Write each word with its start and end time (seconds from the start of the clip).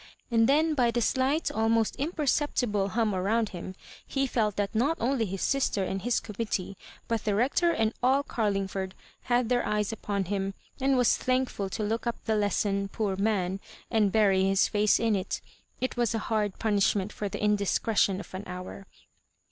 And 0.31 0.49
then 0.49 0.73
by 0.73 0.89
the 0.89 0.99
slight, 0.99 1.51
almost 1.51 1.95
imperceptible, 1.97 2.87
hum 2.87 3.13
around 3.13 3.49
him, 3.49 3.75
he 4.07 4.25
felt 4.25 4.55
that 4.55 4.73
not 4.73 4.97
only 4.99 5.25
his 5.27 5.43
sister 5.43 5.83
and 5.83 6.01
his 6.01 6.19
com 6.19 6.37
mittee, 6.37 6.75
but 7.07 7.23
the 7.23 7.33
Bector 7.33 7.71
and 7.77 7.93
all 8.01 8.23
Carlingford, 8.23 8.95
had 9.25 9.47
their 9.47 9.63
eyes 9.63 9.91
upon 9.91 10.25
him, 10.25 10.55
and 10.79 10.97
was 10.97 11.09
tiiankful 11.19 11.69
to 11.69 11.83
look 11.83 12.07
up 12.07 12.15
the 12.25 12.35
lesson, 12.35 12.87
poor 12.87 13.15
man, 13.15 13.59
and 13.91 14.11
bury 14.11 14.43
his 14.43 14.67
face 14.67 14.99
in 14.99 15.15
it. 15.15 15.39
It 15.79 15.97
was 15.97 16.15
a 16.15 16.33
hard 16.33 16.57
punishment 16.57 17.13
for 17.13 17.29
the 17.29 17.37
indisc^'etion 17.37 18.19
of 18.19 18.33
an 18.33 18.41
hour. 18.47 18.87